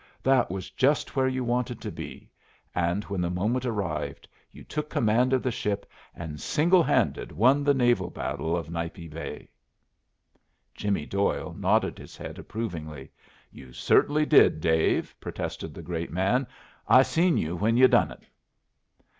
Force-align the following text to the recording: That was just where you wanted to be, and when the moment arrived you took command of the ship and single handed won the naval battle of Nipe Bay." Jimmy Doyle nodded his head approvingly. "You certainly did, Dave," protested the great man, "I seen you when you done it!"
That 0.23 0.49
was 0.49 0.71
just 0.71 1.15
where 1.15 1.27
you 1.27 1.43
wanted 1.43 1.79
to 1.81 1.91
be, 1.91 2.31
and 2.73 3.03
when 3.03 3.21
the 3.21 3.29
moment 3.29 3.67
arrived 3.67 4.27
you 4.51 4.63
took 4.63 4.89
command 4.89 5.31
of 5.31 5.43
the 5.43 5.51
ship 5.51 5.85
and 6.15 6.41
single 6.41 6.81
handed 6.81 7.31
won 7.31 7.63
the 7.63 7.75
naval 7.75 8.09
battle 8.09 8.57
of 8.57 8.71
Nipe 8.71 9.11
Bay." 9.11 9.47
Jimmy 10.73 11.05
Doyle 11.05 11.53
nodded 11.53 11.99
his 11.99 12.17
head 12.17 12.39
approvingly. 12.39 13.11
"You 13.51 13.73
certainly 13.73 14.25
did, 14.25 14.59
Dave," 14.59 15.13
protested 15.21 15.75
the 15.75 15.83
great 15.83 16.11
man, 16.11 16.47
"I 16.87 17.03
seen 17.03 17.37
you 17.37 17.55
when 17.55 17.77
you 17.77 17.87
done 17.87 18.09
it!" 18.09 18.23